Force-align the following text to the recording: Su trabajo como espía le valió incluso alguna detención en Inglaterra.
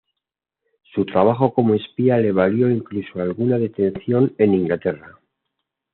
Su 0.95 1.05
trabajo 1.05 1.53
como 1.53 1.75
espía 1.75 2.17
le 2.17 2.31
valió 2.31 2.71
incluso 2.71 3.21
alguna 3.21 3.59
detención 3.59 4.33
en 4.39 4.55
Inglaterra. 4.55 5.19